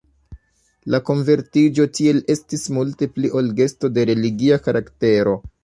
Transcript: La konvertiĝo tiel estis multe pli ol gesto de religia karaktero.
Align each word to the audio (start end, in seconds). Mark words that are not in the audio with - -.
La 0.93 0.99
konvertiĝo 1.09 1.85
tiel 1.99 2.23
estis 2.35 2.65
multe 2.79 3.11
pli 3.19 3.33
ol 3.43 3.53
gesto 3.63 3.95
de 3.99 4.09
religia 4.15 4.61
karaktero. 4.69 5.41